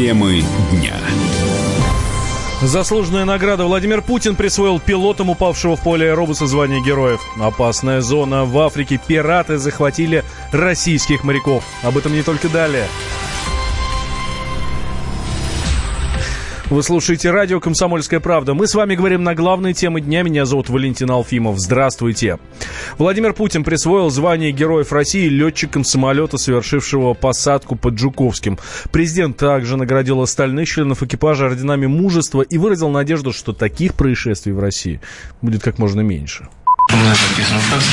Темы 0.00 0.42
дня. 0.72 0.96
Заслуженная 2.62 3.26
награда 3.26 3.66
Владимир 3.66 4.00
Путин 4.00 4.34
присвоил 4.34 4.80
пилотам 4.80 5.28
упавшего 5.28 5.76
в 5.76 5.82
поле 5.82 6.08
аэробуса 6.08 6.46
звание 6.46 6.82
героев. 6.82 7.20
Опасная 7.38 8.00
зона 8.00 8.46
в 8.46 8.58
Африке. 8.60 8.98
Пираты 9.06 9.58
захватили 9.58 10.24
российских 10.52 11.22
моряков. 11.22 11.64
Об 11.82 11.98
этом 11.98 12.14
не 12.14 12.22
только 12.22 12.48
далее. 12.48 12.86
Вы 16.70 16.84
слушаете 16.84 17.32
радио 17.32 17.58
«Комсомольская 17.58 18.20
правда». 18.20 18.54
Мы 18.54 18.68
с 18.68 18.76
вами 18.76 18.94
говорим 18.94 19.24
на 19.24 19.34
главные 19.34 19.74
темы 19.74 20.00
дня. 20.00 20.22
Меня 20.22 20.46
зовут 20.46 20.68
Валентин 20.68 21.10
Алфимов. 21.10 21.58
Здравствуйте. 21.58 22.38
Владимир 22.96 23.32
Путин 23.32 23.64
присвоил 23.64 24.08
звание 24.08 24.52
Героев 24.52 24.92
России 24.92 25.28
летчикам 25.28 25.82
самолета, 25.82 26.38
совершившего 26.38 27.14
посадку 27.14 27.74
под 27.74 27.98
Жуковским. 27.98 28.56
Президент 28.92 29.36
также 29.36 29.76
наградил 29.76 30.22
остальных 30.22 30.68
членов 30.68 31.02
экипажа 31.02 31.46
орденами 31.46 31.86
мужества 31.86 32.42
и 32.42 32.56
выразил 32.56 32.88
надежду, 32.88 33.32
что 33.32 33.52
таких 33.52 33.94
происшествий 33.94 34.52
в 34.52 34.60
России 34.60 35.00
будет 35.42 35.64
как 35.64 35.80
можно 35.80 36.02
меньше. 36.02 36.46
Мной 36.92 37.16
подписан 37.16 37.56
указ 37.56 37.84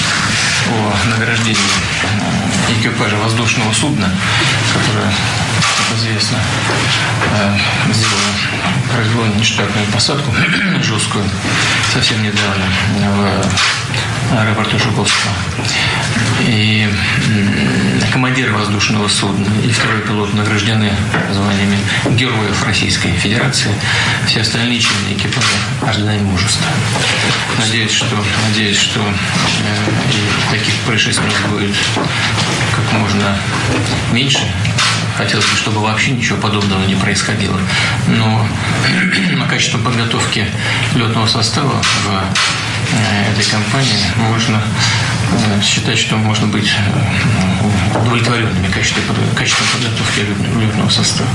о 0.70 1.20
награждении 1.20 2.57
экипажа 2.70 3.16
воздушного 3.18 3.72
судна, 3.74 4.10
которое, 4.74 5.12
как 5.78 5.98
известно, 5.98 6.38
э, 7.40 7.58
сделало 7.94 8.68
произвело 8.94 9.28
нештатную 9.40 9.86
посадку 9.88 10.32
жесткую 10.82 11.24
совсем 11.94 12.24
недавно 12.24 12.66
в 14.32 14.40
аэропорту 14.40 14.78
Жуковского. 14.80 15.34
И 16.48 16.88
командир 18.18 18.52
воздушного 18.52 19.08
судна 19.08 19.48
и 19.64 19.70
второй 19.70 20.02
пилот 20.02 20.34
награждены 20.34 20.92
званиями 21.32 21.78
Героев 22.16 22.66
Российской 22.66 23.12
Федерации. 23.12 23.70
Все 24.26 24.42
остальные 24.42 24.80
члены 24.80 25.14
экипажа 25.14 25.46
орденами 25.84 26.24
мужества. 26.24 26.66
Надеюсь, 27.60 27.92
что, 27.92 28.08
надеюсь, 28.48 28.80
что 28.80 29.02
э, 29.02 30.52
таких 30.52 30.74
происшествий 30.88 31.30
будет 31.52 31.76
как 32.76 32.92
можно 33.00 33.38
меньше 34.12 34.52
хотелось 35.16 35.46
бы, 35.46 35.56
чтобы 35.56 35.82
вообще 35.82 36.12
ничего 36.12 36.40
подобного 36.40 36.86
не 36.86 36.96
происходило. 36.96 37.60
Но 38.08 38.48
на 39.38 39.46
качестве 39.46 39.80
подготовки 39.80 40.48
летного 40.96 41.28
состава 41.28 41.84
в 41.84 42.10
э, 42.94 43.32
этой 43.32 43.46
компании 43.52 44.00
можно 44.18 44.60
считать, 45.62 45.98
что 45.98 46.16
можно 46.16 46.48
быть 46.48 46.70
э, 46.70 48.00
удовлетворенными 48.00 48.68
качеством 48.72 49.68
подготовки 49.74 50.22
летного 50.60 50.90
состава. 50.90 51.30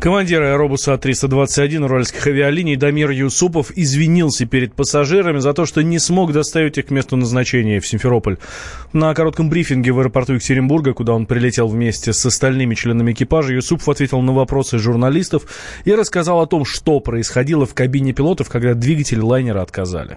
Командир 0.00 0.42
аэробуса 0.42 0.94
А321 0.94 1.84
уральских 1.84 2.26
авиалиний 2.26 2.76
Дамир 2.76 3.10
Юсупов 3.10 3.70
извинился 3.76 4.46
перед 4.46 4.72
пассажирами 4.72 5.40
за 5.40 5.52
то, 5.52 5.66
что 5.66 5.82
не 5.82 5.98
смог 5.98 6.32
доставить 6.32 6.78
их 6.78 6.86
к 6.86 6.90
месту 6.90 7.18
назначения 7.18 7.80
в 7.80 7.86
Симферополь. 7.86 8.38
На 8.94 9.12
коротком 9.12 9.50
брифинге 9.50 9.92
в 9.92 9.98
аэропорту 10.00 10.32
Екатеринбурга, 10.32 10.94
куда 10.94 11.12
он 11.12 11.26
прилетел 11.26 11.68
вместе 11.68 12.14
с 12.14 12.24
остальными 12.24 12.74
членами 12.74 13.12
экипажа, 13.12 13.52
Юсупов 13.52 13.90
ответил 13.90 14.22
на 14.22 14.32
вопросы 14.32 14.78
журналистов 14.78 15.42
и 15.84 15.94
рассказал 15.94 16.40
о 16.40 16.46
том, 16.46 16.64
что 16.64 17.00
происходило 17.00 17.66
в 17.66 17.74
кабине 17.74 18.14
пилотов, 18.14 18.48
когда 18.48 18.72
двигатели 18.72 19.20
лайнера 19.20 19.60
отказали 19.60 20.16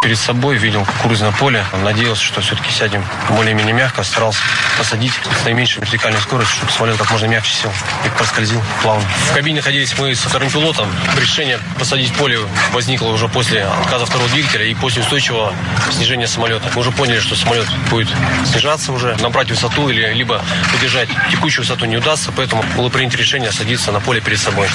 перед 0.00 0.18
собой, 0.18 0.56
видел 0.56 0.84
кукурузное 0.84 1.32
поле. 1.32 1.64
Надеялся, 1.82 2.22
что 2.22 2.40
все-таки 2.40 2.70
сядем 2.70 3.04
более-менее 3.30 3.74
мягко. 3.74 4.04
Старался 4.04 4.40
посадить 4.78 5.12
с 5.12 5.44
наименьшей 5.44 5.80
вертикальной 5.82 6.20
скоростью, 6.20 6.56
чтобы 6.56 6.72
самолет 6.72 6.96
как 6.96 7.10
можно 7.10 7.26
мягче 7.26 7.52
сел 7.52 7.72
и 8.04 8.08
проскользил 8.10 8.62
плавно. 8.82 9.04
В 9.30 9.34
кабине 9.34 9.56
находились 9.56 9.98
мы 9.98 10.14
со 10.14 10.28
вторым 10.28 10.50
пилотом. 10.50 10.88
Решение 11.20 11.58
посадить 11.78 12.12
поле 12.14 12.38
возникло 12.72 13.08
уже 13.08 13.28
после 13.28 13.64
отказа 13.64 14.06
второго 14.06 14.28
двигателя 14.30 14.64
и 14.64 14.74
после 14.74 15.02
устойчивого 15.02 15.52
снижения 15.90 16.28
самолета. 16.28 16.70
Мы 16.74 16.80
уже 16.80 16.92
поняли, 16.92 17.18
что 17.18 17.34
самолет 17.34 17.66
будет 17.90 18.08
снижаться 18.46 18.92
уже, 18.92 19.16
набрать 19.16 19.50
высоту 19.50 19.88
или 19.88 20.12
либо 20.12 20.42
удержать 20.76 21.08
текущую 21.30 21.64
высоту 21.64 21.86
не 21.86 21.96
удастся, 21.96 22.32
поэтому 22.34 22.62
было 22.76 22.88
принято 22.88 23.16
решение 23.16 23.50
садиться 23.50 23.90
на 23.90 24.00
поле 24.00 24.20
перед 24.20 24.38
собой. 24.38 24.68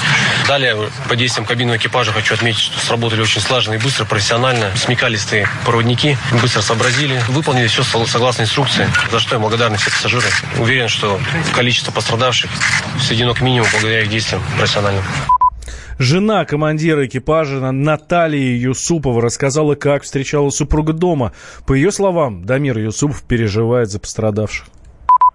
Далее, 0.46 0.90
по 1.08 1.16
действиям 1.16 1.46
кабинного 1.46 1.78
экипажа, 1.78 2.12
хочу 2.12 2.34
отметить, 2.34 2.60
что 2.60 2.78
сработали 2.78 3.22
очень 3.22 3.40
слаженно 3.40 3.74
и 3.74 3.78
быстро, 3.78 4.04
профессионально, 4.04 4.70
смекали 4.76 5.13
специалисты, 5.16 5.46
проводники 5.64 6.16
быстро 6.40 6.60
сообразили, 6.60 7.20
выполнили 7.28 7.66
все 7.66 7.82
согласно 7.82 8.42
инструкции, 8.42 8.86
за 9.10 9.18
что 9.18 9.36
я 9.36 9.40
благодарен 9.40 9.76
всем 9.76 9.92
пассажирам. 9.92 10.30
Уверен, 10.58 10.88
что 10.88 11.20
количество 11.54 11.92
пострадавших 11.92 12.50
сведено 13.00 13.34
к 13.34 13.40
минимуму 13.40 13.68
благодаря 13.72 14.02
их 14.02 14.10
действиям 14.10 14.42
профессиональным. 14.58 15.02
Жена 15.98 16.44
командира 16.44 17.06
экипажа 17.06 17.70
Наталья 17.70 18.56
Юсупова 18.56 19.22
рассказала, 19.22 19.76
как 19.76 20.02
встречала 20.02 20.50
супруга 20.50 20.92
дома. 20.92 21.32
По 21.66 21.74
ее 21.74 21.92
словам, 21.92 22.44
Дамир 22.44 22.78
Юсупов 22.78 23.22
переживает 23.22 23.90
за 23.90 24.00
пострадавших. 24.00 24.66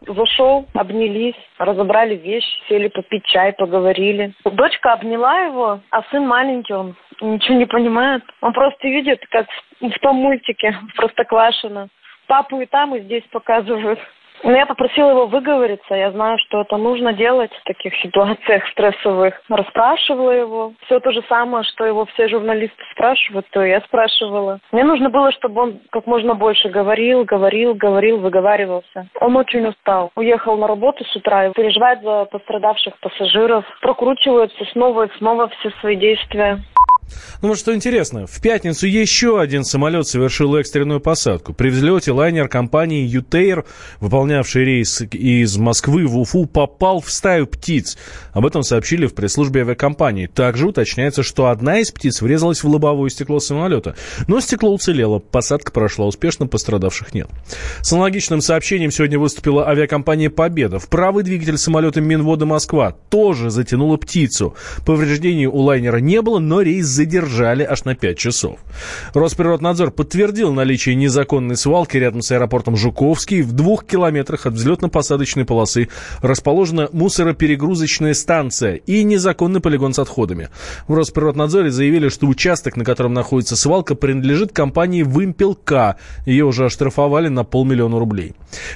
Зашел, 0.07 0.65
обнялись, 0.73 1.35
разобрали 1.57 2.15
вещи, 2.15 2.47
сели 2.67 2.87
попить 2.87 3.25
чай, 3.25 3.53
поговорили. 3.53 4.33
Дочка 4.45 4.93
обняла 4.93 5.41
его, 5.41 5.79
а 5.91 6.03
сын 6.11 6.25
маленький, 6.25 6.73
он 6.73 6.95
ничего 7.21 7.57
не 7.57 7.65
понимает. 7.65 8.23
Он 8.41 8.53
просто 8.53 8.87
видит, 8.87 9.25
как 9.29 9.47
в 9.81 9.99
том 9.99 10.17
мультике, 10.17 10.75
просто 10.95 11.25
квашено. 11.25 11.89
Папу 12.27 12.61
и 12.61 12.65
там, 12.65 12.95
и 12.95 13.01
здесь 13.01 13.23
показывают. 13.31 13.99
Но 14.43 14.51
я 14.51 14.65
попросила 14.65 15.11
его 15.11 15.27
выговориться. 15.27 15.95
Я 15.95 16.11
знаю, 16.11 16.37
что 16.47 16.61
это 16.61 16.77
нужно 16.77 17.13
делать 17.13 17.51
в 17.53 17.63
таких 17.63 17.95
ситуациях 18.01 18.67
стрессовых. 18.71 19.41
Расспрашивала 19.49 20.31
его. 20.31 20.73
Все 20.85 20.99
то 20.99 21.11
же 21.11 21.21
самое, 21.27 21.63
что 21.63 21.85
его 21.85 22.05
все 22.05 22.27
журналисты 22.29 22.81
спрашивают, 22.93 23.45
то 23.51 23.63
я 23.63 23.81
спрашивала. 23.81 24.59
Мне 24.71 24.83
нужно 24.83 25.09
было, 25.09 25.31
чтобы 25.31 25.61
он 25.61 25.79
как 25.91 26.05
можно 26.07 26.35
больше 26.35 26.69
говорил, 26.69 27.25
говорил, 27.25 27.73
говорил, 27.73 28.19
выговаривался. 28.19 29.07
Он 29.19 29.35
очень 29.35 29.65
устал. 29.67 30.11
Уехал 30.15 30.57
на 30.57 30.67
работу 30.67 31.03
с 31.05 31.15
утра 31.15 31.47
и 31.47 31.53
переживает 31.53 32.01
за 32.01 32.25
пострадавших 32.25 32.99
пассажиров. 32.99 33.65
Прокручивается 33.81 34.65
снова 34.71 35.07
и 35.07 35.17
снова 35.17 35.49
все 35.49 35.71
свои 35.81 35.95
действия. 35.95 36.59
Ну 37.41 37.49
вот 37.49 37.57
что 37.57 37.73
интересно, 37.73 38.27
в 38.27 38.41
пятницу 38.41 38.87
еще 38.87 39.39
один 39.39 39.63
самолет 39.63 40.07
совершил 40.07 40.55
экстренную 40.55 40.99
посадку. 40.99 41.53
При 41.53 41.69
взлете 41.69 42.11
лайнер 42.11 42.47
компании 42.47 43.07
«Ютейр», 43.07 43.65
выполнявший 43.99 44.65
рейс 44.65 45.01
из 45.01 45.57
Москвы 45.57 46.05
в 46.05 46.17
Уфу, 46.17 46.45
попал 46.45 47.01
в 47.01 47.11
стаю 47.11 47.47
птиц. 47.47 47.97
Об 48.33 48.45
этом 48.45 48.63
сообщили 48.63 49.07
в 49.07 49.13
пресс-службе 49.13 49.61
авиакомпании. 49.61 50.27
Также 50.27 50.67
уточняется, 50.67 51.23
что 51.23 51.47
одна 51.47 51.79
из 51.79 51.91
птиц 51.91 52.21
врезалась 52.21 52.63
в 52.63 52.67
лобовое 52.67 53.09
стекло 53.09 53.39
самолета. 53.39 53.95
Но 54.27 54.39
стекло 54.41 54.73
уцелело, 54.73 55.19
посадка 55.19 55.71
прошла 55.71 56.05
успешно, 56.05 56.47
пострадавших 56.47 57.13
нет. 57.13 57.29
С 57.81 57.93
аналогичным 57.93 58.41
сообщением 58.41 58.91
сегодня 58.91 59.19
выступила 59.19 59.67
авиакомпания 59.67 60.29
«Победа». 60.29 60.79
В 60.79 60.89
правый 60.89 61.23
двигатель 61.23 61.57
самолета 61.57 62.01
Минвода 62.01 62.45
Москва 62.45 62.95
тоже 63.09 63.49
затянула 63.49 63.97
птицу. 63.97 64.55
Повреждений 64.85 65.45
у 65.45 65.57
лайнера 65.57 65.97
не 65.97 66.21
было, 66.21 66.39
но 66.39 66.61
рейс 66.61 66.85
задержали 66.99 67.63
аж 67.63 67.85
на 67.85 67.95
5 67.95 68.17
часов. 68.17 68.59
Росприроднадзор 69.13 69.91
подтвердил 69.91 70.51
наличие 70.51 70.95
незаконной 70.95 71.55
свалки 71.55 71.95
рядом 71.95 72.21
с 72.21 72.31
аэропортом 72.31 72.75
Жуковский. 72.75 73.41
В 73.41 73.53
двух 73.53 73.85
километрах 73.85 74.45
от 74.45 74.55
взлетно-посадочной 74.55 75.45
полосы 75.45 75.87
расположена 76.21 76.89
мусороперегрузочная 76.91 78.13
станция 78.13 78.75
и 78.75 79.03
незаконный 79.03 79.61
полигон 79.61 79.93
с 79.93 79.99
отходами. 79.99 80.49
В 80.89 80.93
Росприроднадзоре 80.93 81.71
заявили, 81.71 82.09
что 82.09 82.27
участок, 82.27 82.75
на 82.75 82.83
котором 82.83 83.13
находится 83.13 83.55
свалка, 83.55 83.95
принадлежит 83.95 84.51
компании 84.51 85.03
«Вымпел-К». 85.03 85.95
Ее 86.25 86.43
уже 86.43 86.65
оштрафовали 86.65 87.29
на 87.29 87.45
полмиллиона 87.45 87.97
рублей. 87.97 88.33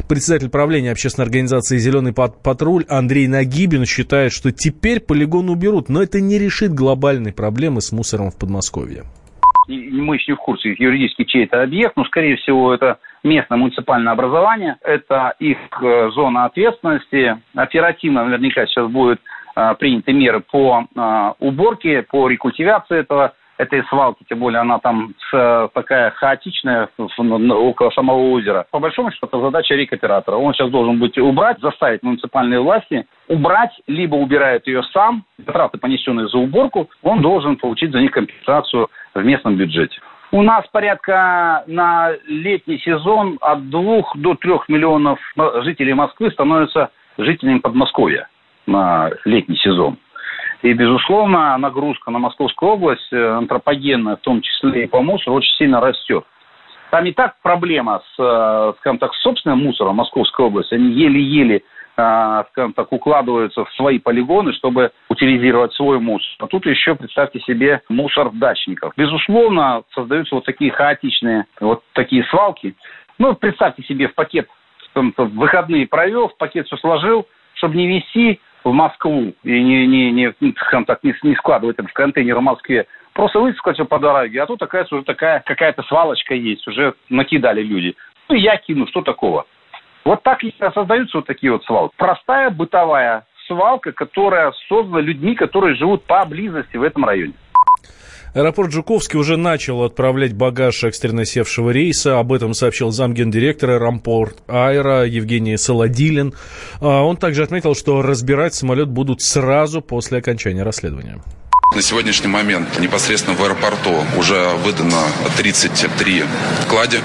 Председатель 0.07 0.47
правления 0.47 0.93
общественной 0.93 1.25
организации 1.25 1.77
«Зеленый 1.77 2.13
патруль» 2.13 2.85
Андрей 2.87 3.27
Нагибин 3.27 3.85
считает, 3.85 4.31
что 4.31 4.53
теперь 4.53 5.01
полигон 5.01 5.49
уберут, 5.49 5.89
но 5.89 6.01
это 6.01 6.21
не 6.21 6.39
решит 6.39 6.73
глобальной 6.73 7.33
проблемы 7.33 7.81
с 7.81 7.91
мусором 7.91 8.12
мусором 8.13 8.31
в 8.31 8.37
Подмосковье? 8.37 9.03
Мы 9.67 10.15
еще 10.15 10.33
не 10.33 10.35
в 10.35 10.39
курсе 10.39 10.75
юридически, 10.77 11.23
чей 11.23 11.45
это 11.45 11.63
объект, 11.63 11.95
но, 11.95 12.03
скорее 12.05 12.35
всего, 12.35 12.73
это 12.73 12.99
местное 13.23 13.57
муниципальное 13.57 14.11
образование, 14.11 14.75
это 14.81 15.35
их 15.39 15.57
э, 15.81 16.09
зона 16.13 16.45
ответственности. 16.45 17.37
Оперативно 17.55 18.25
наверняка 18.25 18.65
сейчас 18.65 18.91
будут 18.91 19.21
э, 19.55 19.75
приняты 19.79 20.11
меры 20.11 20.41
по 20.41 20.83
э, 20.83 21.33
уборке, 21.39 22.01
по 22.03 22.27
рекультивации 22.27 22.99
этого 22.99 23.35
этой 23.63 23.83
свалки, 23.85 24.23
тем 24.29 24.39
более 24.39 24.59
она 24.59 24.79
там 24.79 25.13
такая 25.31 26.11
хаотичная 26.11 26.89
около 26.97 27.89
самого 27.89 28.31
озера. 28.31 28.65
По 28.71 28.79
большому 28.79 29.11
счету, 29.11 29.27
это 29.27 29.39
задача 29.39 29.75
рекоператора. 29.75 30.35
Он 30.35 30.53
сейчас 30.53 30.69
должен 30.69 30.99
быть 30.99 31.17
убрать, 31.17 31.59
заставить 31.59 32.03
муниципальные 32.03 32.59
власти 32.59 33.05
убрать, 33.27 33.71
либо 33.87 34.15
убирает 34.15 34.67
ее 34.67 34.83
сам, 34.93 35.23
траты, 35.45 35.77
понесенные 35.77 36.27
за 36.27 36.37
уборку, 36.37 36.89
он 37.01 37.21
должен 37.21 37.55
получить 37.55 37.91
за 37.91 37.99
них 37.99 38.11
компенсацию 38.11 38.89
в 39.13 39.23
местном 39.23 39.55
бюджете. 39.55 39.99
У 40.31 40.41
нас 40.41 40.65
порядка 40.71 41.63
на 41.67 42.11
летний 42.27 42.79
сезон 42.79 43.37
от 43.41 43.69
двух 43.69 44.15
до 44.17 44.35
трех 44.35 44.67
миллионов 44.67 45.19
жителей 45.63 45.93
Москвы 45.93 46.31
становятся 46.31 46.89
жителями 47.17 47.59
Подмосковья. 47.59 48.27
на 48.65 49.11
летний 49.25 49.57
сезон. 49.57 49.97
И, 50.63 50.71
безусловно, 50.71 51.57
нагрузка 51.57 52.09
на 52.09 52.19
Московскую 52.19 52.71
область, 52.71 53.11
э, 53.11 53.17
антропогенная, 53.17 54.15
в 54.15 54.21
том 54.21 54.41
числе 54.41 54.85
и 54.85 54.87
по 54.87 55.01
мусору, 55.01 55.35
очень 55.35 55.53
сильно 55.57 55.81
растет. 55.81 56.23
Там 56.89 57.05
и 57.05 57.11
так 57.11 57.35
проблема 57.43 58.01
с, 58.15 58.15
э, 58.17 58.73
скажем 58.79 58.97
так, 58.97 59.13
собственным 59.15 59.59
мусором 59.59 59.97
Московской 59.97 60.45
области. 60.45 60.73
Они 60.73 60.89
еле-еле, 60.93 61.63
э, 61.97 62.43
скажем 62.51 62.71
так, 62.71 62.93
укладываются 62.93 63.65
в 63.65 63.73
свои 63.73 63.99
полигоны, 63.99 64.53
чтобы 64.53 64.91
утилизировать 65.09 65.73
свой 65.73 65.99
мусор. 65.99 66.31
А 66.39 66.47
тут 66.47 66.65
еще, 66.65 66.95
представьте 66.95 67.41
себе, 67.41 67.81
мусор 67.89 68.29
дачников. 68.31 68.93
Безусловно, 68.95 69.83
создаются 69.93 70.35
вот 70.35 70.45
такие 70.45 70.71
хаотичные, 70.71 71.45
вот 71.59 71.83
такие 71.91 72.23
свалки. 72.25 72.73
Ну, 73.19 73.35
представьте 73.35 73.83
себе, 73.83 74.07
в 74.07 74.15
пакет 74.15 74.47
в 74.95 75.25
выходные 75.35 75.87
провел, 75.87 76.29
в 76.29 76.37
пакет 76.37 76.67
все 76.67 76.77
сложил, 76.77 77.27
чтобы 77.55 77.75
не 77.75 77.87
вести 77.87 78.39
в 78.63 78.71
Москву 78.71 79.33
и 79.43 79.63
не, 79.63 79.87
не, 79.87 80.11
не, 80.11 80.33
ну, 80.39 80.53
скажем 80.57 80.85
так, 80.85 81.03
не, 81.03 81.13
не 81.23 81.35
складывать 81.35 81.77
это 81.79 81.87
в 81.87 81.93
контейнер 81.93 82.37
в 82.37 82.41
Москве, 82.41 82.87
просто 83.13 83.39
высыпать 83.39 83.75
все 83.75 83.85
по 83.85 83.99
дороге, 83.99 84.41
а 84.41 84.45
тут 84.45 84.59
такая 84.59 84.87
уже 84.89 85.03
такая 85.03 85.41
какая-то 85.45 85.83
свалочка 85.83 86.33
есть, 86.33 86.67
уже 86.67 86.93
накидали 87.09 87.61
люди. 87.61 87.95
Ну, 88.29 88.35
я 88.35 88.57
кину, 88.57 88.87
что 88.87 89.01
такого? 89.01 89.45
Вот 90.05 90.23
так 90.23 90.41
создаются 90.73 91.17
вот 91.17 91.27
такие 91.27 91.51
вот 91.51 91.63
свалки. 91.63 91.93
Простая 91.97 92.49
бытовая 92.49 93.25
свалка, 93.47 93.91
которая 93.91 94.51
создана 94.67 94.99
людьми, 94.99 95.35
которые 95.35 95.75
живут 95.75 96.03
поблизости 96.03 96.77
в 96.77 96.83
этом 96.83 97.05
районе. 97.05 97.33
Аэропорт 98.33 98.71
Жуковский 98.71 99.19
уже 99.19 99.37
начал 99.37 99.83
отправлять 99.83 100.33
багаж 100.33 100.83
экстренно 100.83 101.23
севшего 101.23 101.69
рейса. 101.69 102.17
Об 102.17 102.33
этом 102.33 102.55
сообщил 102.55 102.89
замгендиректора 102.89 103.77
Рампорт 103.77 104.37
Аэро 104.47 105.05
Евгений 105.05 105.55
Солодилин. 105.55 106.33
А, 106.81 107.03
он 107.03 107.17
также 107.17 107.43
отметил, 107.43 107.75
что 107.75 108.01
разбирать 108.01 108.55
самолет 108.55 108.89
будут 108.89 109.21
сразу 109.21 109.81
после 109.81 110.17
окончания 110.17 110.63
расследования. 110.63 111.21
На 111.75 111.81
сегодняшний 111.81 112.27
момент 112.27 112.79
непосредственно 112.79 113.35
в 113.35 113.43
аэропорту 113.43 114.05
уже 114.15 114.49
выдано 114.63 115.01
33 115.37 116.23
клади 116.69 116.99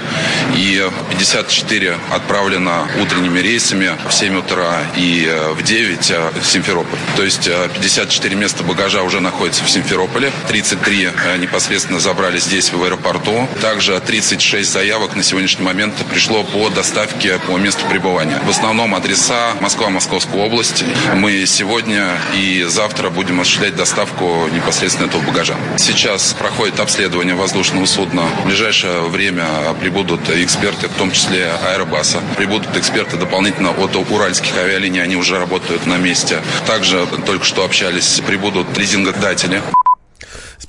и 0.55 0.87
54 1.09 1.97
отправлено 2.11 2.87
утренними 3.01 3.39
рейсами 3.39 3.91
в 4.07 4.13
7 4.13 4.37
утра 4.37 4.77
и 4.95 5.25
э, 5.27 5.53
в 5.53 5.63
9 5.63 6.11
э, 6.11 6.31
в 6.39 6.45
Симферополь. 6.45 6.99
То 7.15 7.23
есть 7.23 7.45
54 7.45 8.35
э, 8.35 8.37
места 8.37 8.63
багажа 8.63 9.01
уже 9.01 9.21
находятся 9.21 9.63
в 9.63 9.69
Симферополе, 9.71 10.31
33 10.47 11.09
непосредственно 11.39 11.99
забрали 11.99 12.37
здесь 12.37 12.71
в 12.71 12.83
аэропорту. 12.83 13.47
Также 13.61 13.99
36 13.99 14.71
заявок 14.71 15.15
на 15.15 15.23
сегодняшний 15.23 15.65
момент 15.65 15.95
пришло 16.11 16.43
по 16.43 16.69
доставке 16.69 17.39
по 17.39 17.57
месту 17.57 17.87
пребывания. 17.89 18.39
В 18.45 18.49
основном 18.51 18.93
адреса 18.93 19.55
Москва, 19.61 19.89
Московская 19.89 20.37
область. 20.37 20.83
Мы 21.15 21.47
сегодня 21.47 22.11
и 22.35 22.65
завтра 22.69 23.09
будем 23.09 23.41
осуществлять 23.41 23.75
доставку 23.75 24.47
непосредственно 24.59 25.07
этого 25.07 25.21
багажа. 25.23 25.55
Сейчас 25.77 26.33
проходит 26.33 26.79
обследование 26.79 27.35
воздушного 27.35 27.85
судна. 27.85 28.23
В 28.43 28.45
ближайшее 28.45 29.07
время 29.07 29.45
прибудут 29.79 30.29
эксперты, 30.29 30.87
в 30.87 30.93
том 30.93 31.11
числе 31.11 31.51
Аэробаса. 31.67 32.21
Прибудут 32.37 32.75
эксперты 32.77 33.17
дополнительно 33.17 33.71
от 33.71 33.95
уральских 33.95 34.55
авиалиний, 34.57 35.01
они 35.01 35.15
уже 35.15 35.37
работают 35.37 35.85
на 35.85 35.97
месте. 35.97 36.41
Также 36.67 37.07
только 37.25 37.45
что 37.45 37.63
общались, 37.63 38.21
прибудут 38.25 38.77
лизингодатели. 38.77 39.61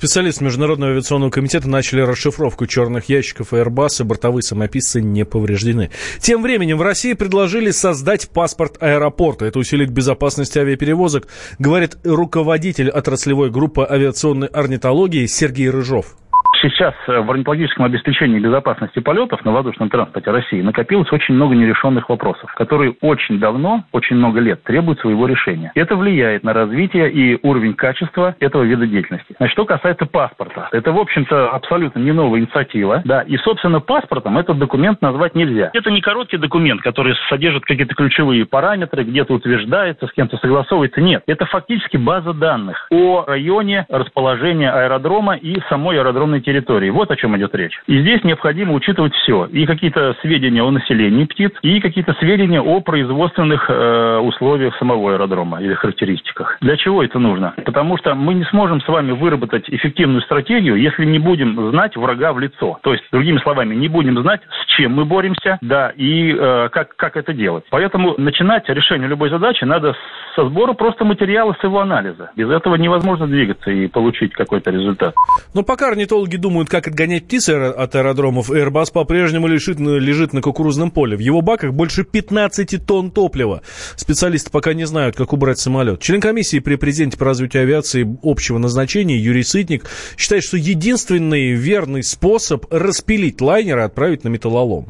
Специалисты 0.01 0.43
Международного 0.43 0.93
авиационного 0.93 1.29
комитета 1.29 1.69
начали 1.69 2.01
расшифровку 2.01 2.65
черных 2.65 3.07
ящиков 3.07 3.53
Airbus, 3.53 4.01
и 4.01 4.03
бортовые 4.03 4.41
самописцы 4.41 4.99
не 4.99 5.25
повреждены. 5.25 5.91
Тем 6.19 6.41
временем 6.41 6.79
в 6.79 6.81
России 6.81 7.13
предложили 7.13 7.69
создать 7.69 8.27
паспорт 8.29 8.81
аэропорта. 8.81 9.45
Это 9.45 9.59
усилит 9.59 9.91
безопасность 9.91 10.57
авиаперевозок, 10.57 11.27
говорит 11.59 11.99
руководитель 12.03 12.89
отраслевой 12.89 13.51
группы 13.51 13.85
авиационной 13.87 14.47
орнитологии 14.47 15.27
Сергей 15.27 15.69
Рыжов 15.69 16.15
сейчас 16.61 16.93
э, 17.07 17.19
в 17.19 17.29
орнитологическом 17.29 17.85
обеспечении 17.85 18.39
безопасности 18.39 18.99
полетов 18.99 19.43
на 19.43 19.51
воздушном 19.51 19.89
транспорте 19.89 20.31
России 20.31 20.61
накопилось 20.61 21.11
очень 21.11 21.35
много 21.35 21.55
нерешенных 21.55 22.09
вопросов, 22.09 22.51
которые 22.53 22.95
очень 23.01 23.39
давно, 23.39 23.83
очень 23.91 24.15
много 24.15 24.39
лет 24.39 24.63
требуют 24.63 24.99
своего 24.99 25.27
решения. 25.27 25.71
Это 25.75 25.95
влияет 25.95 26.43
на 26.43 26.53
развитие 26.53 27.11
и 27.11 27.39
уровень 27.41 27.73
качества 27.73 28.35
этого 28.39 28.63
вида 28.63 28.85
деятельности. 28.85 29.35
Значит, 29.37 29.53
что 29.53 29.65
касается 29.65 30.05
паспорта, 30.05 30.69
это, 30.71 30.91
в 30.91 30.99
общем-то, 30.99 31.51
абсолютно 31.51 31.99
не 31.99 32.11
новая 32.11 32.39
инициатива, 32.39 33.01
да, 33.05 33.21
и, 33.21 33.37
собственно, 33.37 33.79
паспортом 33.79 34.37
этот 34.37 34.57
документ 34.57 35.01
назвать 35.01 35.35
нельзя. 35.35 35.71
Это 35.73 35.89
не 35.91 36.01
короткий 36.01 36.37
документ, 36.37 36.81
который 36.81 37.15
содержит 37.29 37.65
какие-то 37.65 37.95
ключевые 37.95 38.45
параметры, 38.45 39.03
где-то 39.03 39.33
утверждается, 39.33 40.07
с 40.07 40.11
кем-то 40.13 40.37
согласовывается. 40.37 41.01
Нет, 41.01 41.23
это 41.27 41.45
фактически 41.45 41.97
база 41.97 42.33
данных 42.33 42.87
о 42.91 43.25
районе 43.25 43.85
расположения 43.89 44.71
аэродрома 44.71 45.35
и 45.35 45.59
самой 45.69 45.97
аэродромной 45.97 46.41
территории 46.41 46.50
территории. 46.51 46.89
Вот 46.89 47.09
о 47.11 47.15
чем 47.15 47.37
идет 47.37 47.55
речь. 47.55 47.79
И 47.87 48.01
здесь 48.01 48.23
необходимо 48.23 48.73
учитывать 48.73 49.13
все. 49.15 49.45
И 49.45 49.65
какие-то 49.65 50.15
сведения 50.21 50.61
о 50.61 50.71
населении 50.71 51.25
птиц, 51.25 51.51
и 51.61 51.79
какие-то 51.79 52.13
сведения 52.19 52.61
о 52.61 52.81
производственных 52.81 53.69
э, 53.69 54.17
условиях 54.17 54.75
самого 54.77 55.13
аэродрома 55.13 55.61
или 55.61 55.73
характеристиках. 55.73 56.57
Для 56.61 56.75
чего 56.77 57.03
это 57.03 57.19
нужно? 57.19 57.53
Потому 57.65 57.97
что 57.97 58.15
мы 58.15 58.33
не 58.33 58.43
сможем 58.45 58.81
с 58.81 58.87
вами 58.87 59.11
выработать 59.11 59.69
эффективную 59.69 60.21
стратегию, 60.21 60.75
если 60.75 61.05
не 61.05 61.19
будем 61.19 61.71
знать 61.71 61.95
врага 61.95 62.33
в 62.33 62.39
лицо. 62.39 62.79
То 62.81 62.93
есть, 62.93 63.03
другими 63.11 63.37
словами, 63.39 63.75
не 63.75 63.87
будем 63.87 64.19
знать, 64.21 64.41
с 64.63 64.75
чем 64.75 64.93
мы 64.93 65.05
боремся, 65.05 65.57
да, 65.61 65.93
и 65.95 66.35
э, 66.37 66.69
как, 66.71 66.95
как 66.95 67.15
это 67.15 67.33
делать. 67.33 67.63
Поэтому 67.69 68.15
начинать 68.17 68.67
решение 68.67 69.07
любой 69.07 69.29
задачи 69.29 69.63
надо 69.63 69.95
со 70.35 70.45
сбора 70.47 70.73
просто 70.73 71.05
материала 71.05 71.55
с 71.59 71.63
его 71.63 71.79
анализа. 71.79 72.31
Без 72.35 72.49
этого 72.49 72.75
невозможно 72.75 73.27
двигаться 73.27 73.71
и 73.71 73.87
получить 73.87 74.33
какой-то 74.33 74.71
результат. 74.71 75.13
Но 75.53 75.63
пока 75.63 75.89
орнитологи 75.89 76.37
думают, 76.41 76.69
как 76.69 76.87
отгонять 76.87 77.25
птицы 77.25 77.51
от 77.51 77.95
аэродромов, 77.95 78.51
Airbus 78.51 78.91
по-прежнему 78.91 79.47
лежит, 79.47 79.79
лежит 79.79 80.33
на 80.33 80.41
кукурузном 80.41 80.91
поле. 80.91 81.15
В 81.15 81.21
его 81.21 81.41
баках 81.41 81.73
больше 81.73 82.03
15 82.03 82.85
тонн 82.85 83.11
топлива. 83.11 83.61
Специалисты 83.95 84.49
пока 84.49 84.73
не 84.73 84.85
знают, 84.85 85.15
как 85.15 85.31
убрать 85.31 85.59
самолет. 85.59 86.01
Член 86.01 86.19
комиссии 86.19 86.59
при 86.59 86.75
президенте 86.75 87.17
по 87.17 87.25
развитию 87.25 87.63
авиации 87.63 88.17
общего 88.23 88.57
назначения 88.57 89.17
Юрий 89.17 89.43
Сытник 89.43 89.85
считает, 90.17 90.43
что 90.43 90.57
единственный 90.57 91.53
верный 91.53 92.03
способ 92.03 92.65
распилить 92.71 93.39
лайнер 93.39 93.77
и 93.77 93.81
отправить 93.81 94.23
на 94.23 94.29
металлолом. 94.29 94.87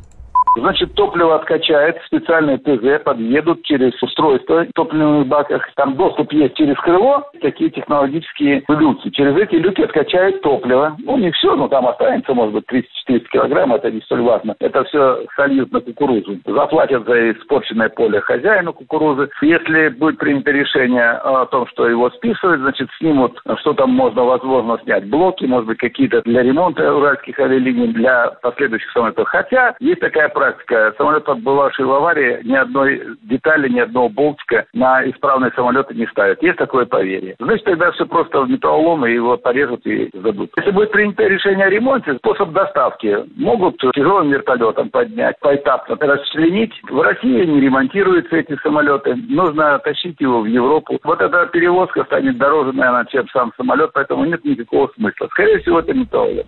Значит, 0.57 0.94
топливо 0.95 1.36
откачает, 1.36 1.98
специальные 2.05 2.58
ТЗ 2.58 3.03
подъедут 3.03 3.63
через 3.63 3.93
устройство 4.03 4.65
в 4.65 4.74
топливных 4.74 5.27
баках. 5.27 5.67
Там 5.75 5.96
доступ 5.96 6.34
есть 6.34 6.55
через 6.55 6.75
крыло, 6.77 7.24
такие 7.41 7.70
технологические 7.70 8.63
люки. 8.67 9.10
Через 9.12 9.38
эти 9.38 9.55
люки 9.55 9.81
откачают 9.81 10.41
топливо. 10.41 10.96
Ну, 11.00 11.17
не 11.17 11.31
все, 11.31 11.55
но 11.55 11.67
там 11.67 11.88
останется, 11.88 12.34
может 12.34 12.53
быть, 12.53 12.65
300-400 13.10 13.25
килограмм, 13.31 13.74
это 13.74 13.91
не 13.91 14.01
столь 14.01 14.22
важно. 14.22 14.55
Это 14.60 14.84
все 14.84 15.25
сольют 15.36 15.72
на 15.72 15.79
кукурузу. 15.79 16.38
Заплатят 16.46 17.05
за 17.05 17.31
испорченное 17.31 17.89
поле 17.89 18.20
хозяину 18.22 18.74
кукурузы. 18.74 19.29
Если 19.41 19.89
будет 19.89 20.17
принято 20.17 20.51
решение 20.51 21.12
о 21.12 21.46
том, 21.46 21.67
что 21.67 21.88
его 21.88 22.10
списывать, 22.10 22.60
значит, 22.60 22.89
снимут, 22.98 23.39
что 23.60 23.74
там 23.74 23.91
можно, 23.91 24.24
возможно, 24.24 24.77
снять 24.84 25.08
блоки, 25.08 25.46
может 25.46 25.67
быть, 25.67 25.77
какие-то 25.77 26.22
для 26.24 26.43
ремонта 26.43 26.93
уральских 26.93 27.39
авиалиний, 27.39 27.88
для 27.93 28.31
последующих 28.41 28.91
самолетов. 28.91 29.27
Хотя 29.27 29.75
есть 29.79 30.01
такая 30.01 30.29
практика. 30.41 30.93
Самолет, 30.98 31.29
отбывавший 31.29 31.86
в 31.86 31.91
аварии, 31.91 32.39
ни 32.43 32.55
одной 32.55 33.00
детали, 33.24 33.69
ни 33.69 33.79
одного 33.79 34.10
болтика 34.10 34.65
на 34.74 35.07
исправные 35.07 35.51
самолеты 35.55 35.93
не 35.93 36.07
ставят. 36.07 36.41
Есть 36.41 36.57
такое 36.57 36.86
поверье. 36.86 37.36
Значит, 37.39 37.65
тогда 37.65 37.91
все 37.91 38.07
просто 38.07 38.41
в 38.41 38.50
металлолом, 38.50 39.05
и 39.05 39.13
его 39.13 39.38
порежут 39.38 39.86
и 39.86 40.10
забудут. 40.13 40.50
Если 40.57 40.71
будет 40.71 40.91
принято 40.91 41.24
решение 41.24 41.67
о 41.67 41.69
ремонте, 41.69 42.15
способ 42.15 42.53
доставки 42.53 43.17
могут 43.36 43.77
тяжелым 43.93 44.31
вертолетом 44.31 44.89
поднять, 44.89 45.36
поэтапно 45.41 45.95
расчленить. 46.00 46.74
В 46.89 47.00
России 47.01 47.45
не 47.45 47.62
ремонтируются 47.62 48.38
эти 48.38 48.57
самолеты. 48.63 49.15
Нужно 49.29 49.77
тащить 49.79 50.19
его 50.19 50.41
в 50.41 50.45
Европу. 50.45 51.00
Вот 51.03 51.21
эта 51.21 51.45
перевозка 51.48 52.03
станет 52.05 52.39
дороже, 52.39 52.74
наверное, 52.74 53.05
чем 53.05 53.27
сам 53.29 53.51
самолет, 53.57 53.91
поэтому 53.93 54.25
нет 54.25 54.43
никакого 54.43 54.89
смысла. 54.95 55.27
Скорее 55.29 55.60
всего, 55.60 55.79
это 55.79 55.93
металлолом. 55.93 56.45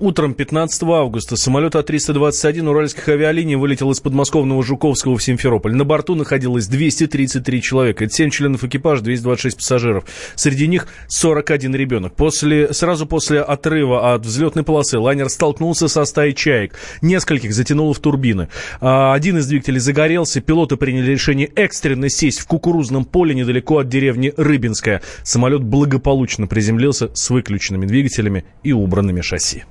Утром 0.00 0.34
15 0.34 0.82
августа 0.82 1.36
самолет 1.36 1.76
А-321 1.76 2.68
уральских 2.68 3.08
авиалиний 3.12 3.54
вылетел 3.54 3.90
из 3.90 4.00
подмосковного 4.00 4.62
Жуковского 4.62 5.16
в 5.16 5.22
Симферополь. 5.22 5.74
На 5.74 5.84
борту 5.84 6.14
находилось 6.14 6.66
233 6.66 7.62
человека. 7.62 8.04
Это 8.04 8.14
7 8.14 8.30
членов 8.30 8.64
экипажа, 8.64 9.02
226 9.02 9.56
пассажиров. 9.56 10.04
Среди 10.34 10.66
них 10.66 10.88
41 11.08 11.74
ребенок. 11.74 12.14
После, 12.14 12.72
сразу 12.72 13.06
после 13.06 13.40
отрыва 13.40 14.14
от 14.14 14.24
взлетной 14.24 14.62
полосы 14.62 14.98
лайнер 14.98 15.28
столкнулся 15.28 15.88
со 15.88 16.04
стаей 16.04 16.34
чаек. 16.34 16.74
Нескольких 17.00 17.52
затянуло 17.54 17.94
в 17.94 17.98
турбины. 17.98 18.48
А, 18.80 19.14
один 19.14 19.38
из 19.38 19.46
двигателей 19.46 19.80
загорелся. 19.80 20.40
Пилоты 20.40 20.76
приняли 20.76 21.10
решение 21.10 21.48
экстренно 21.54 22.08
сесть 22.08 22.40
в 22.40 22.46
кукурузном 22.46 23.04
поле 23.04 23.34
недалеко 23.34 23.78
от 23.78 23.88
деревни 23.88 24.32
Рыбинская. 24.36 25.02
Самолет 25.22 25.62
благополучно 25.62 26.46
приземлился 26.46 27.10
с 27.14 27.30
выключенными 27.30 27.86
двигателями 27.86 28.44
и 28.62 28.72
убранными 28.72 29.20
шасси. 29.20 29.64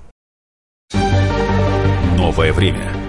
Новое 2.18 2.54
время 2.54 3.01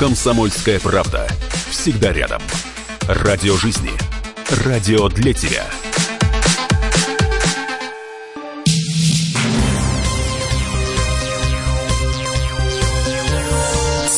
«Комсомольская 0.00 0.80
правда». 0.80 1.28
Всегда 1.68 2.10
рядом. 2.10 2.40
Радио 3.06 3.54
жизни. 3.58 3.90
Радио 4.64 5.10
для 5.10 5.34
тебя. 5.34 5.66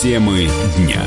Темы 0.01 0.49
дня. 0.77 1.05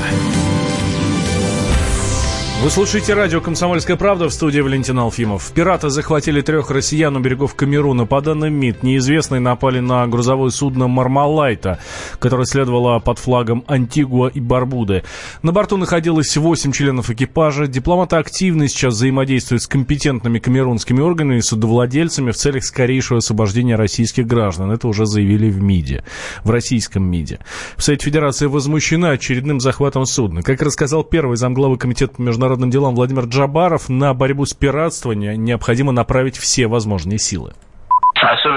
Вы 2.64 2.72
слушаете 2.72 3.14
радио 3.14 3.42
«Комсомольская 3.42 3.98
правда» 3.98 4.28
в 4.30 4.34
студии 4.34 4.62
Валентин 4.62 4.98
Алфимов. 4.98 5.52
Пираты 5.52 5.90
захватили 5.90 6.40
трех 6.42 6.72
россиян 6.72 7.16
у 7.16 7.20
берегов 7.20 7.54
Камеруна. 7.54 8.06
По 8.06 8.22
данным 8.22 8.54
МИД, 8.54 8.82
неизвестные 8.82 9.42
напали 9.42 9.82
на 9.82 10.08
грузовое 10.08 10.50
судно 10.50 10.88
«Мармалайта», 10.88 11.80
которое 12.18 12.46
следовало 12.46 12.98
под 13.00 13.20
флагом 13.20 13.66
Антигуа 13.68 14.30
и 14.30 14.40
Барбуды. 14.40 15.04
На 15.44 15.52
борту 15.52 15.76
находилось 15.76 16.36
8 16.36 16.72
членов 16.72 17.10
экипажа. 17.10 17.68
Дипломаты 17.68 18.16
активно 18.16 18.70
сейчас 18.70 18.96
взаимодействуют 18.96 19.62
с 19.62 19.68
компетентными 19.68 20.40
камерунскими 20.40 21.02
органами 21.02 21.40
и 21.40 21.42
судовладельцами 21.42 22.32
в 22.32 22.38
целях 22.38 22.64
скорейшего 22.64 23.20
освобождения 23.20 23.76
российских 23.76 24.26
граждан. 24.26 24.72
Это 24.72 24.88
уже 24.88 25.06
заявили 25.06 25.52
в 25.52 25.62
МИДе, 25.62 26.06
в 26.44 26.50
российском 26.50 27.04
МИДе. 27.04 27.42
Совет 27.78 28.02
Федерации 28.02 28.48
возмущена 28.48 29.10
очередным 29.10 29.60
захватом 29.60 30.06
судна. 30.06 30.42
Как 30.42 30.62
рассказал 30.62 31.04
первый 31.04 31.36
замглавы 31.36 31.78
Комитета 31.78 32.14
по 32.16 32.22
международным 32.46 32.70
делам 32.70 32.94
Владимир 32.94 33.24
Джабаров, 33.26 33.90
на 33.90 34.14
борьбу 34.14 34.46
с 34.46 34.54
пиратством 34.54 35.20
необходимо 35.20 35.92
направить 35.92 36.38
все 36.38 36.68
возможные 36.68 37.18
силы. 37.18 37.54
Особенно 38.14 38.55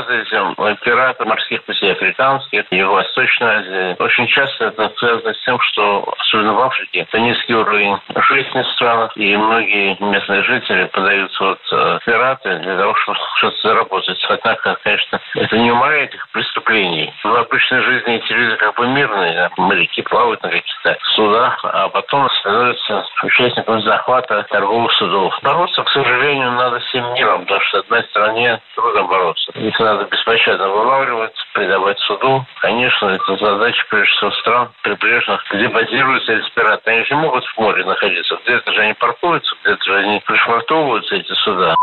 этим 0.00 0.54
пираты 0.76 1.24
морских 1.24 1.62
путей 1.64 1.92
африканских, 1.92 2.64
Юго-Восточной 2.70 3.46
Азии. 3.46 4.02
Очень 4.02 4.26
часто 4.26 4.66
это 4.66 4.92
связано 4.96 5.34
с 5.34 5.44
тем, 5.44 5.60
что, 5.60 6.14
особенно 6.18 6.54
в 6.54 6.60
Африке, 6.60 7.00
это 7.00 7.18
низкий 7.18 7.54
уровень 7.54 7.98
жизни 8.28 8.62
в 8.62 8.66
странах, 8.68 9.12
и 9.16 9.36
многие 9.36 9.96
местные 10.00 10.42
жители 10.44 10.84
подаются 10.86 11.44
вот 11.44 11.60
э, 11.72 11.98
пираты 12.04 12.58
для 12.58 12.76
того, 12.78 12.94
чтобы 12.96 13.18
что-то 13.38 13.56
заработать. 13.68 14.24
Однако, 14.28 14.76
конечно, 14.82 15.20
это 15.34 15.58
не 15.58 15.70
умаляет 15.70 16.14
их 16.14 16.28
преступлений. 16.30 17.12
В 17.22 17.34
обычной 17.34 17.82
жизни 17.82 18.14
эти 18.16 18.32
люди 18.32 18.56
как 18.56 18.76
бы 18.76 18.86
мирные, 18.86 19.50
моряки 19.56 20.02
плавают 20.02 20.42
на 20.42 20.50
каких-то 20.50 20.96
судах, 21.14 21.60
а 21.64 21.88
потом 21.88 22.28
становятся 22.40 23.04
участниками 23.22 23.80
захвата 23.80 24.44
торговых 24.50 24.92
судов. 24.92 25.38
Бороться, 25.42 25.82
к 25.82 25.88
сожалению, 25.90 26.52
надо 26.52 26.80
всем 26.80 27.14
миром, 27.14 27.42
потому 27.42 27.60
что 27.60 27.78
одной 27.78 28.02
стране 28.04 28.60
трудно 28.74 29.02
бороться. 29.04 29.52
Надо 29.82 30.04
беспощадно 30.10 30.68
вылавливать, 30.68 31.34
предавать 31.54 31.98
суду. 32.00 32.44
Конечно, 32.60 33.06
это 33.06 33.36
задача, 33.36 33.82
прежде 33.90 34.12
всего, 34.14 34.30
стран 34.32 34.70
прибрежных, 34.82 35.40
где 35.52 35.68
базируются 35.68 36.32
эти 36.32 36.50
пираты. 36.54 36.90
Они 36.90 37.04
же 37.04 37.16
могут 37.16 37.44
в 37.44 37.58
море 37.58 37.84
находиться. 37.84 38.38
Где-то 38.44 38.72
же 38.72 38.80
они 38.80 38.94
паркуются, 38.94 39.54
где-то 39.62 39.84
же 39.84 39.98
они 39.98 40.20
пришвартовываются, 40.26 41.16
эти 41.16 41.32
суда. 41.44 41.74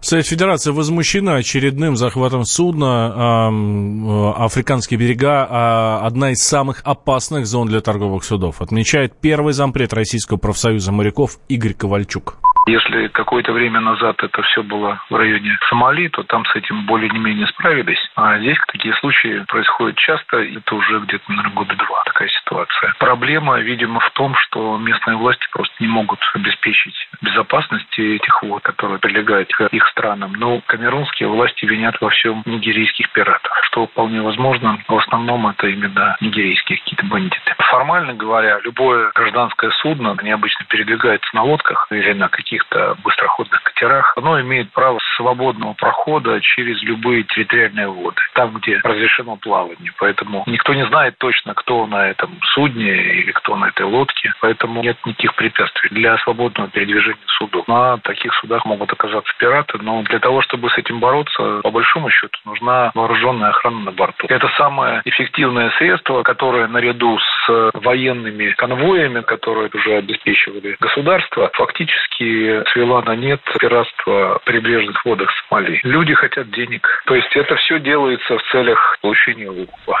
Совет 0.00 0.26
Федерации 0.26 0.70
возмущена 0.70 1.34
очередным 1.34 1.96
захватом 1.96 2.44
судна. 2.44 3.50
Э, 3.50 4.42
африканские 4.42 4.98
берега 4.98 5.46
э, 5.48 6.06
одна 6.06 6.30
из 6.30 6.38
самых 6.38 6.82
опасных 6.84 7.46
зон 7.46 7.68
для 7.68 7.80
торговых 7.80 8.24
судов, 8.24 8.62
отмечает 8.62 9.20
первый 9.20 9.52
зампред 9.52 9.92
Российского 9.92 10.38
профсоюза 10.38 10.92
моряков 10.92 11.38
Игорь 11.48 11.74
Ковальчук. 11.74 12.38
Если 12.68 13.08
какое-то 13.08 13.52
время 13.52 13.80
назад 13.80 14.22
это 14.22 14.42
все 14.42 14.62
было 14.62 15.00
в 15.08 15.16
районе 15.16 15.58
Сомали, 15.70 16.08
то 16.08 16.22
там 16.22 16.44
с 16.44 16.54
этим 16.54 16.84
более-менее 16.84 17.46
справились. 17.46 17.98
А 18.14 18.38
здесь 18.38 18.58
такие 18.70 18.92
случаи 18.96 19.42
происходят 19.48 19.96
часто, 19.96 20.42
это 20.42 20.74
уже 20.74 21.00
где-то, 21.00 21.24
наверное, 21.28 21.52
года 21.52 21.74
два 21.76 22.02
такая 22.04 22.28
ситуация. 22.28 22.94
Проблема, 22.98 23.58
видимо, 23.60 24.00
в 24.00 24.10
том, 24.10 24.34
что 24.34 24.76
местные 24.76 25.16
власти 25.16 25.46
просто 25.50 25.74
не 25.80 25.88
могут 25.88 26.20
обеспечить 26.34 27.08
безопасность 27.22 27.98
этих 27.98 28.42
вод, 28.42 28.62
которые 28.62 28.98
прилегают 28.98 29.50
к 29.50 29.62
их 29.68 29.86
странам. 29.88 30.34
Но 30.34 30.60
камерунские 30.66 31.30
власти 31.30 31.64
винят 31.64 31.98
во 32.02 32.10
всем 32.10 32.42
нигерийских 32.44 33.10
пиратов, 33.12 33.50
что 33.62 33.86
вполне 33.86 34.20
возможно. 34.20 34.78
В 34.88 34.96
основном 34.96 35.46
это 35.46 35.68
именно 35.68 36.18
нигерийские 36.20 36.78
какие-то 36.78 37.06
бандиты. 37.06 37.54
Формально 37.58 38.12
говоря, 38.12 38.60
любое 38.62 39.10
гражданское 39.14 39.70
судно, 39.82 40.14
они 40.18 40.32
обычно 40.32 40.66
передвигаются 40.66 41.34
на 41.34 41.44
лодках 41.44 41.86
или 41.90 42.12
на 42.12 42.28
каких 42.28 42.57
каких-то 42.58 42.96
быстроходных 43.02 43.62
катерах, 43.62 44.12
оно 44.16 44.40
имеет 44.40 44.70
право 44.72 44.98
свободного 45.18 45.74
прохода 45.74 46.40
через 46.40 46.80
любые 46.82 47.24
территориальные 47.24 47.88
воды, 47.88 48.22
там, 48.34 48.54
где 48.54 48.80
разрешено 48.82 49.36
плавание. 49.36 49.92
Поэтому 49.98 50.44
никто 50.46 50.72
не 50.72 50.86
знает 50.86 51.16
точно, 51.18 51.54
кто 51.54 51.86
на 51.86 52.08
этом 52.08 52.38
судне 52.54 52.94
или 53.20 53.32
кто 53.32 53.56
на 53.56 53.66
этой 53.66 53.84
лодке, 53.84 54.32
поэтому 54.40 54.82
нет 54.82 54.96
никаких 55.04 55.34
препятствий 55.34 55.90
для 55.90 56.16
свободного 56.18 56.70
передвижения 56.70 57.18
судов. 57.38 57.66
На 57.68 57.98
таких 57.98 58.32
судах 58.34 58.64
могут 58.64 58.92
оказаться 58.92 59.32
пираты, 59.38 59.78
но 59.82 60.02
для 60.02 60.20
того, 60.20 60.40
чтобы 60.42 60.70
с 60.70 60.78
этим 60.78 61.00
бороться, 61.00 61.60
по 61.62 61.70
большому 61.70 62.10
счету, 62.10 62.38
нужна 62.44 62.92
вооруженная 62.94 63.50
охрана 63.50 63.80
на 63.80 63.92
борту. 63.92 64.26
Это 64.28 64.48
самое 64.56 65.02
эффективное 65.04 65.70
средство, 65.78 66.22
которое 66.22 66.68
наряду 66.68 67.18
с 67.18 67.70
военными 67.74 68.50
конвоями, 68.52 69.20
которые 69.22 69.70
уже 69.74 69.96
обеспечивали 69.96 70.76
государство, 70.80 71.50
фактически 71.54 72.62
свела 72.72 73.02
на 73.02 73.16
нет 73.16 73.40
пиратство 73.58 74.40
прибрежных 74.44 75.04
водах 75.08 75.28
Сомали. 75.48 75.80
Люди 75.82 76.14
хотят 76.14 76.50
денег. 76.52 76.86
То 77.06 77.14
есть 77.14 77.34
это 77.34 77.56
все 77.56 77.80
делается 77.80 78.36
в 78.36 78.42
целях 78.52 78.78
получения 79.00 79.50
выкупа. 79.50 79.96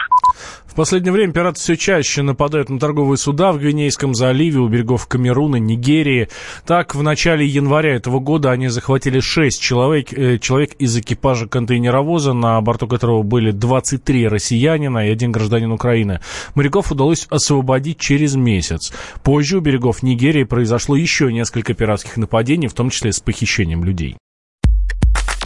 В 0.66 0.74
последнее 0.74 1.12
время 1.12 1.32
пираты 1.32 1.58
все 1.58 1.76
чаще 1.76 2.22
нападают 2.22 2.68
на 2.68 2.78
торговые 2.78 3.16
суда 3.16 3.52
в 3.52 3.58
Гвинейском 3.58 4.14
заливе 4.14 4.58
у 4.58 4.68
берегов 4.68 5.08
Камеруна, 5.08 5.56
Нигерии. 5.56 6.28
Так, 6.66 6.94
в 6.94 7.02
начале 7.02 7.46
января 7.46 7.96
этого 7.96 8.20
года 8.20 8.50
они 8.52 8.68
захватили 8.68 9.20
6 9.20 9.60
человек, 9.60 10.12
э, 10.12 10.38
человек 10.38 10.74
из 10.78 10.96
экипажа 10.96 11.48
контейнеровоза, 11.48 12.34
на 12.34 12.60
борту 12.60 12.86
которого 12.86 13.22
были 13.22 13.50
23 13.50 14.28
россиянина 14.28 15.08
и 15.08 15.10
один 15.10 15.32
гражданин 15.32 15.72
Украины. 15.72 16.20
Моряков 16.54 16.92
удалось 16.92 17.26
освободить 17.30 17.98
через 17.98 18.36
месяц. 18.36 18.92
Позже 19.24 19.58
у 19.58 19.60
берегов 19.60 20.02
Нигерии 20.02 20.44
произошло 20.44 20.96
еще 20.96 21.32
несколько 21.32 21.74
пиратских 21.74 22.16
нападений, 22.18 22.68
в 22.68 22.74
том 22.74 22.90
числе 22.90 23.12
с 23.12 23.20
похищением 23.20 23.84
людей. 23.84 24.16